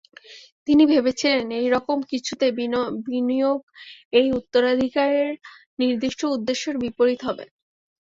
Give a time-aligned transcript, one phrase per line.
[0.67, 2.45] তিনি ভেবেছিলেন এইরকম কিছুতে
[3.07, 3.59] বিনিয়োগ
[4.13, 5.29] এই উত্তরাধিকারের
[5.79, 7.45] নির্দিষ্ট উদ্দেশ্যর বিপরীত হবে।